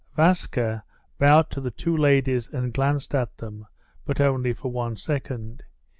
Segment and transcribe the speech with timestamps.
[0.17, 0.81] Vaska
[1.19, 3.67] bowed to the two ladies, and glanced at them,
[4.03, 5.61] but only for one second.